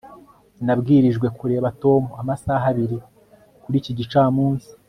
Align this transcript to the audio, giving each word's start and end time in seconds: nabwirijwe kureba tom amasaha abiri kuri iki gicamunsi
nabwirijwe 0.65 1.27
kureba 1.37 1.67
tom 1.81 2.01
amasaha 2.21 2.65
abiri 2.71 2.97
kuri 3.63 3.75
iki 3.81 3.91
gicamunsi 3.99 4.67